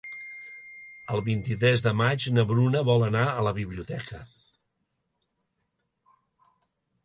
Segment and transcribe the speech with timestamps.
[1.15, 4.25] El vint-i-tres de maig na Bruna vol anar a la biblioteca.